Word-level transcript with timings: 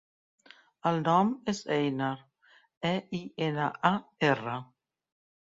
El 0.91 0.95
nom 1.07 1.29
és 1.53 1.61
Einar: 1.75 2.09
e, 2.93 2.95
i, 3.19 3.21
ena, 3.51 3.69
a, 3.93 3.95
erra. 4.33 4.59